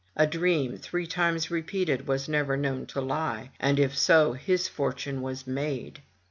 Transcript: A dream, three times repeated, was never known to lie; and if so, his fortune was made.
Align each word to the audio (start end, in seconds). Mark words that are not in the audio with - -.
A 0.15 0.25
dream, 0.25 0.77
three 0.79 1.05
times 1.05 1.51
repeated, 1.51 2.07
was 2.07 2.27
never 2.27 2.57
known 2.57 2.87
to 2.87 2.99
lie; 2.99 3.51
and 3.59 3.79
if 3.79 3.95
so, 3.95 4.33
his 4.33 4.67
fortune 4.67 5.21
was 5.21 5.45
made. 5.45 6.01